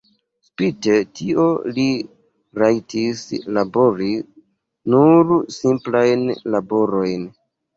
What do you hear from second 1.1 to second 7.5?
tion li rajtis labori nur simplajn laborojn.